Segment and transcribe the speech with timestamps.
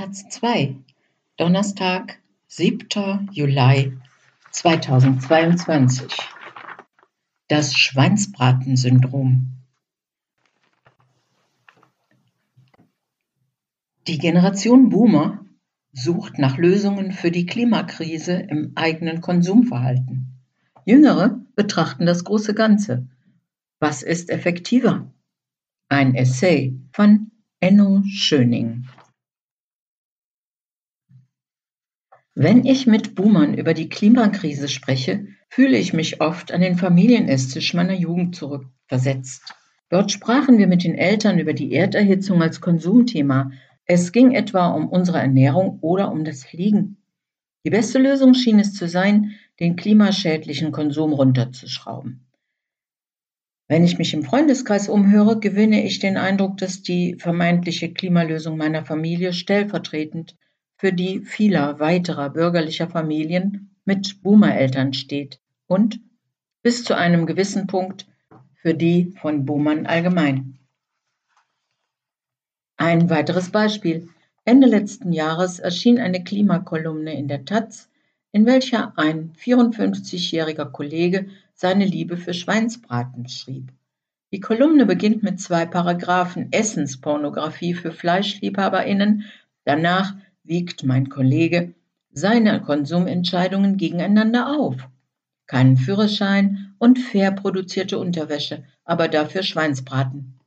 [0.00, 0.76] Taz 2,
[1.36, 3.28] Donnerstag, 7.
[3.32, 3.92] Juli
[4.50, 6.16] 2022.
[7.48, 9.58] Das Schweinsbraten-Syndrom.
[14.06, 15.44] Die Generation Boomer
[15.92, 20.40] sucht nach Lösungen für die Klimakrise im eigenen Konsumverhalten.
[20.86, 23.06] Jüngere betrachten das große Ganze.
[23.80, 25.12] Was ist effektiver?
[25.90, 28.86] Ein Essay von Enno Schöning.
[32.34, 37.74] Wenn ich mit Boomern über die Klimakrise spreche, fühle ich mich oft an den Familienesstisch
[37.74, 39.54] meiner Jugend zurückversetzt.
[39.88, 43.50] Dort sprachen wir mit den Eltern über die Erderhitzung als Konsumthema.
[43.84, 46.98] Es ging etwa um unsere Ernährung oder um das Fliegen.
[47.64, 52.26] Die beste Lösung schien es zu sein, den klimaschädlichen Konsum runterzuschrauben.
[53.66, 58.84] Wenn ich mich im Freundeskreis umhöre, gewinne ich den Eindruck, dass die vermeintliche Klimalösung meiner
[58.84, 60.36] Familie stellvertretend
[60.80, 66.00] für die vieler weiterer bürgerlicher Familien mit Boomer-Eltern steht und
[66.62, 68.06] bis zu einem gewissen Punkt
[68.54, 70.58] für die von Boomern allgemein.
[72.78, 74.08] Ein weiteres Beispiel.
[74.46, 77.90] Ende letzten Jahres erschien eine Klimakolumne in der Taz,
[78.32, 83.70] in welcher ein 54-jähriger Kollege seine Liebe für Schweinsbraten schrieb.
[84.32, 89.26] Die Kolumne beginnt mit zwei Paragraphen Essenspornografie für Fleischliebhaberinnen,
[89.64, 90.14] danach
[90.50, 91.74] wiegt mein Kollege
[92.10, 94.88] seine Konsumentscheidungen gegeneinander auf.
[95.46, 100.40] Keinen Führerschein und fair produzierte Unterwäsche, aber dafür Schweinsbraten.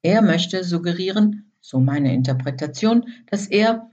[0.00, 3.90] Er möchte suggerieren, so meine Interpretation, dass er,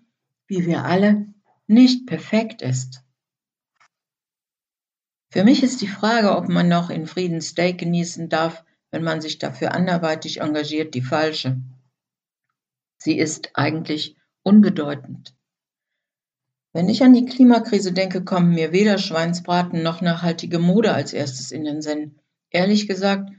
[0.47, 1.27] wie wir alle,
[1.67, 3.03] nicht perfekt ist.
[5.31, 9.19] Für mich ist die Frage, ob man noch in Frieden Steak genießen darf, wenn man
[9.19, 11.61] sich dafür anderweitig engagiert, die falsche.
[12.97, 15.35] Sie ist eigentlich unbedeutend.
[16.71, 21.51] Wenn ich an die Klimakrise denke, kommen mir weder Schweinsbraten noch nachhaltige Mode als erstes
[21.51, 22.19] in den Sinn.
[22.51, 23.31] Ehrlich gesagt,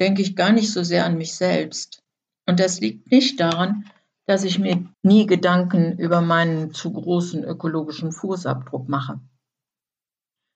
[0.00, 2.02] denke ich gar nicht so sehr an mich selbst.
[2.46, 3.84] Und das liegt nicht daran,
[4.26, 9.20] dass ich mir nie Gedanken über meinen zu großen ökologischen Fußabdruck mache.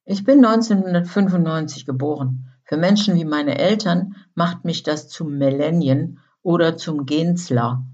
[0.05, 2.51] Ich bin 1995 geboren.
[2.65, 7.85] Für Menschen wie meine Eltern macht mich das zum Millennium oder zum Gensler.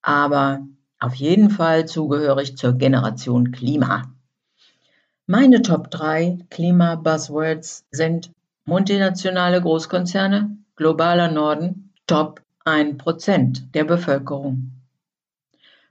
[0.00, 0.66] Aber
[0.98, 4.12] auf jeden Fall zugehörig zur Generation Klima.
[5.26, 8.30] Meine Top 3 Klima-Buzzwords sind
[8.64, 14.72] multinationale Großkonzerne, globaler Norden, Top 1% der Bevölkerung.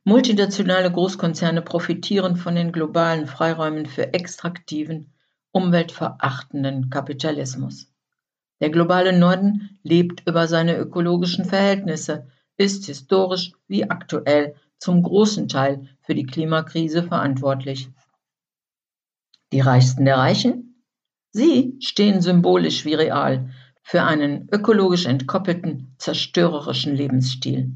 [0.04, 5.12] Multinationale Großkonzerne profitieren von den globalen Freiräumen für extraktiven,
[5.52, 7.92] umweltverachtenden Kapitalismus.
[8.60, 15.88] Der globale Norden lebt über seine ökologischen Verhältnisse, ist historisch wie aktuell zum großen Teil
[16.02, 17.90] für die Klimakrise verantwortlich.
[19.52, 20.84] Die Reichsten der Reichen?
[21.32, 23.50] Sie stehen symbolisch wie real
[23.84, 27.72] für einen ökologisch entkoppelten, zerstörerischen Lebensstil.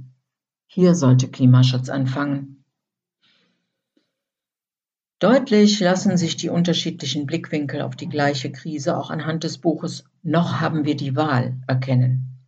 [0.67, 2.65] Hier sollte Klimaschutz anfangen.
[5.19, 10.59] Deutlich lassen sich die unterschiedlichen Blickwinkel auf die gleiche Krise auch anhand des Buches Noch
[10.59, 12.47] haben wir die Wahl erkennen.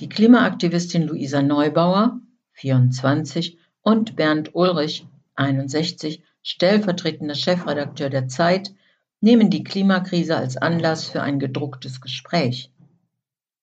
[0.00, 2.20] Die Klimaaktivistin Luisa Neubauer,
[2.54, 8.72] 24, und Bernd Ulrich, 61, stellvertretender Chefredakteur der Zeit,
[9.20, 12.70] nehmen die Klimakrise als Anlass für ein gedrucktes Gespräch.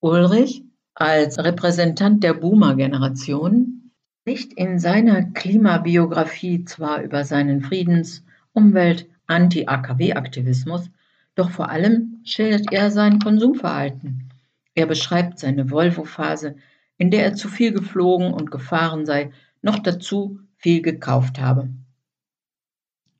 [0.00, 0.62] Ulrich,
[0.94, 10.90] als Repräsentant der Boomer-Generation, spricht in seiner Klimabiografie zwar über seinen Friedens-, Umwelt-, Anti-AKW-Aktivismus,
[11.34, 14.30] doch vor allem schildert er sein Konsumverhalten.
[14.74, 16.56] Er beschreibt seine Volvo-Phase,
[16.96, 19.30] in der er zu viel geflogen und gefahren sei,
[19.62, 21.68] noch dazu viel gekauft habe.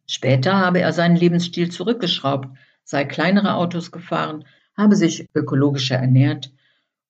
[0.06, 2.48] Später habe er seinen Lebensstil zurückgeschraubt,
[2.82, 4.44] sei kleinere Autos gefahren,
[4.76, 6.52] habe sich ökologischer ernährt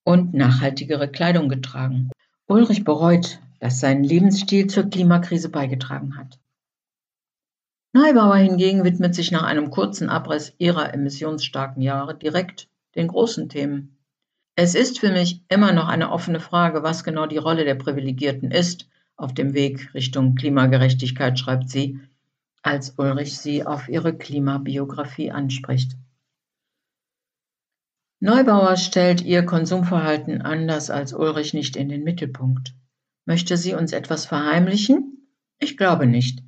[0.05, 2.11] und nachhaltigere Kleidung getragen.
[2.47, 6.39] Ulrich bereut, dass sein Lebensstil zur Klimakrise beigetragen hat.
[7.93, 13.97] Neubauer hingegen widmet sich nach einem kurzen Abriss ihrer emissionsstarken Jahre direkt den großen Themen.
[14.57, 18.51] Es ist für mich immer noch eine offene Frage, was genau die Rolle der Privilegierten
[18.51, 22.01] ist auf dem Weg Richtung Klimagerechtigkeit, schreibt sie,
[22.63, 25.97] als Ulrich sie auf ihre Klimabiografie anspricht.
[28.21, 32.75] Neubauer stellt ihr Konsumverhalten anders als Ulrich nicht in den Mittelpunkt.
[33.27, 35.29] Möchte sie uns etwas verheimlichen?
[35.59, 36.43] Ich glaube nicht.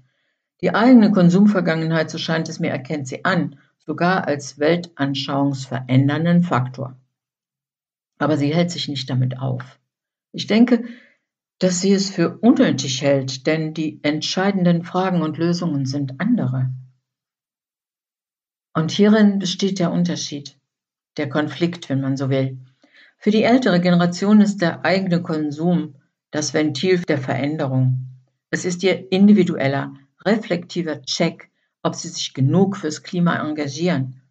[0.63, 6.97] Die eigene Konsumvergangenheit, so scheint es mir, erkennt sie an, sogar als weltanschauungsverändernden Faktor.
[8.19, 9.79] Aber sie hält sich nicht damit auf.
[10.33, 10.85] Ich denke,
[11.61, 16.71] dass sie es für unnötig hält, denn die entscheidenden Fragen und Lösungen sind andere.
[18.73, 20.59] Und hierin besteht der Unterschied,
[21.19, 22.59] der Konflikt, wenn man so will.
[23.19, 25.97] Für die ältere Generation ist der eigene Konsum
[26.31, 28.07] das Ventil der Veränderung.
[28.51, 29.93] Es ist ihr individueller,
[30.25, 31.51] reflektiver Check,
[31.83, 34.23] ob sie sich genug fürs Klima engagieren.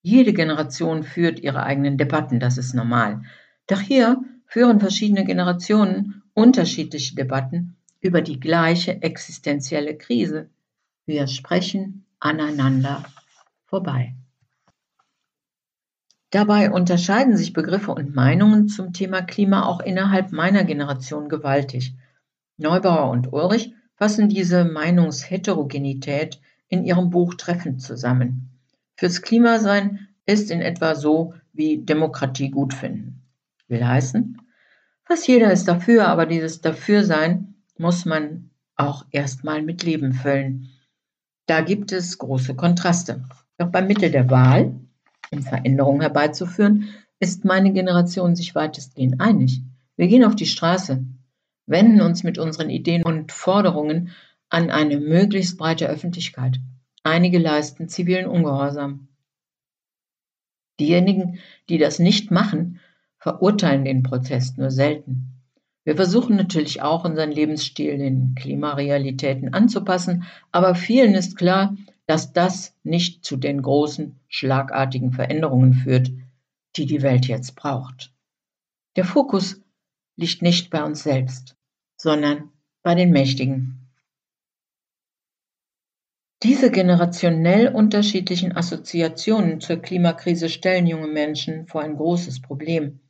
[0.00, 3.20] Jede Generation führt ihre eigenen Debatten, das ist normal.
[3.66, 10.48] Doch hier führen verschiedene Generationen unterschiedliche Debatten über die gleiche existenzielle Krise.
[11.04, 13.04] Wir sprechen aneinander
[13.66, 14.14] vorbei.
[16.30, 21.94] Dabei unterscheiden sich Begriffe und Meinungen zum Thema Klima auch innerhalb meiner Generation gewaltig.
[22.56, 28.48] Neubauer und Ulrich fassen diese Meinungsheterogenität in ihrem Buch treffend zusammen.
[28.94, 33.22] Fürs Klimasein ist in etwa so wie Demokratie gut finden.
[33.68, 34.40] Will heißen,
[35.10, 40.70] fast jeder ist dafür, aber dieses Dafürsein muss man auch erstmal mit Leben füllen.
[41.46, 43.24] Da gibt es große Kontraste.
[43.58, 44.78] Doch beim Mittel der Wahl,
[45.32, 49.62] um Veränderungen herbeizuführen, ist meine Generation sich weitestgehend einig.
[49.96, 51.04] Wir gehen auf die Straße,
[51.66, 54.10] wenden uns mit unseren Ideen und Forderungen
[54.48, 56.60] an eine möglichst breite Öffentlichkeit.
[57.02, 59.08] Einige leisten zivilen Ungehorsam.
[60.78, 62.78] Diejenigen, die das nicht machen,
[63.20, 65.40] verurteilen den Protest nur selten.
[65.84, 71.76] Wir versuchen natürlich auch unseren Lebensstil den Klimarealitäten anzupassen, aber vielen ist klar,
[72.06, 76.10] dass das nicht zu den großen, schlagartigen Veränderungen führt,
[76.76, 78.12] die die Welt jetzt braucht.
[78.96, 79.62] Der Fokus
[80.16, 81.56] liegt nicht bei uns selbst,
[81.96, 82.50] sondern
[82.82, 83.90] bei den Mächtigen.
[86.42, 93.00] Diese generationell unterschiedlichen Assoziationen zur Klimakrise stellen junge Menschen vor ein großes Problem.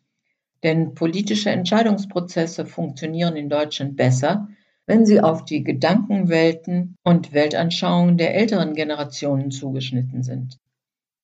[0.62, 4.49] Denn politische Entscheidungsprozesse funktionieren in Deutschland besser,
[4.87, 10.59] wenn sie auf die Gedankenwelten und Weltanschauungen der älteren Generationen zugeschnitten sind.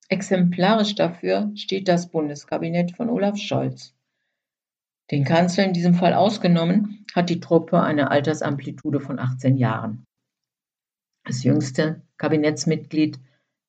[0.09, 3.93] Exemplarisch dafür steht das Bundeskabinett von Olaf Scholz.
[5.11, 10.05] Den Kanzler in diesem Fall ausgenommen, hat die Truppe eine Altersamplitude von 18 Jahren.
[11.25, 13.19] Das jüngste Kabinettsmitglied,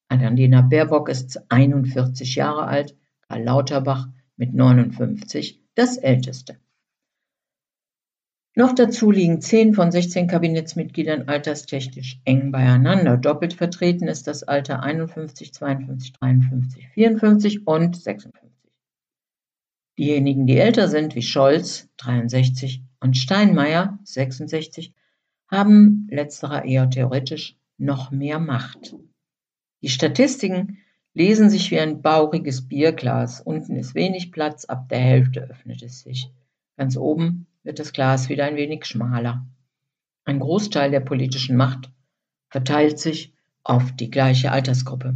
[0.10, 2.96] Annalena Baerbock, ist 41 Jahre alt,
[3.28, 6.57] Karl Lauterbach mit 59 das älteste.
[8.56, 13.16] Noch dazu liegen zehn von 16 Kabinettsmitgliedern alterstechnisch eng beieinander.
[13.16, 18.50] Doppelt vertreten ist das Alter 51, 52, 53, 54 und 56.
[20.00, 24.94] Diejenigen, die älter sind, wie Scholz 63 und Steinmeier 66,
[25.51, 28.95] haben letzterer eher theoretisch noch mehr Macht.
[29.83, 30.80] Die Statistiken
[31.18, 33.42] lesen sich wie ein bauchiges Bierglas.
[33.42, 36.31] Unten ist wenig Platz, ab der Hälfte öffnet es sich.
[36.78, 39.44] Ganz oben wird das Glas wieder ein wenig schmaler.
[40.25, 41.90] Ein Großteil der politischen Macht
[42.50, 43.34] verteilt sich
[43.64, 45.16] auf die gleiche Altersgruppe.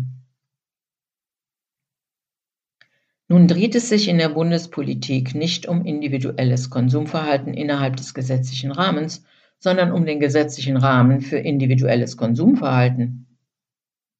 [3.28, 9.24] Nun dreht es sich in der Bundespolitik nicht um individuelles Konsumverhalten innerhalb des gesetzlichen Rahmens,
[9.60, 13.38] sondern um den gesetzlichen Rahmen für individuelles Konsumverhalten.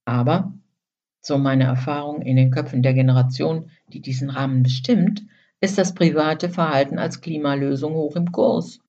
[0.06, 0.54] Aber,
[1.22, 5.24] so meine Erfahrung in den Köpfen der Generation, die diesen Rahmen bestimmt,
[5.62, 8.80] ist das private Verhalten als Klimalösung hoch im Kurs.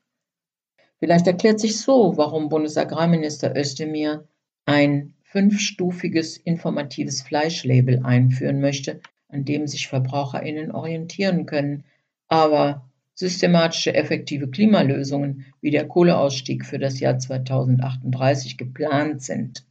[0.98, 4.26] Vielleicht erklärt sich so, warum Bundesagrarminister Özdemir
[4.64, 11.84] ein fünfstufiges informatives Fleischlabel einführen möchte, an dem sich VerbraucherInnen orientieren können,
[12.28, 19.66] aber systematische effektive Klimalösungen wie der Kohleausstieg für das Jahr 2038 geplant sind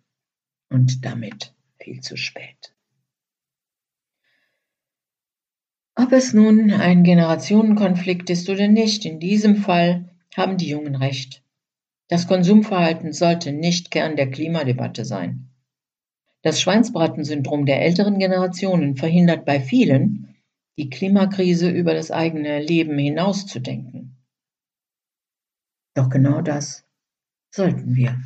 [0.69, 1.53] und damit
[1.83, 2.73] viel zu spät.
[5.95, 11.43] Ob es nun ein Generationenkonflikt ist oder nicht, in diesem Fall haben die Jungen recht.
[12.07, 15.49] Das Konsumverhalten sollte nicht Kern der Klimadebatte sein.
[16.41, 20.35] Das Schweinsbratensyndrom der älteren Generationen verhindert bei vielen,
[20.77, 24.17] die Klimakrise über das eigene Leben hinauszudenken.
[25.93, 26.85] Doch genau das
[27.51, 28.19] sollten wir.